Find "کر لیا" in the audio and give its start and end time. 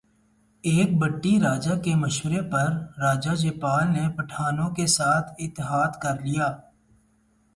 6.01-6.47